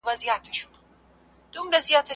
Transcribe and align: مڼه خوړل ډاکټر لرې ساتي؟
مڼه 0.05 0.13
خوړل 0.19 0.27
ډاکټر 0.29 0.59
لرې 1.73 1.79
ساتي؟ 1.87 2.09